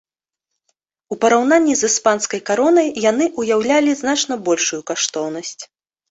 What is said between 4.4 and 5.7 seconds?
большую каштоўнасць.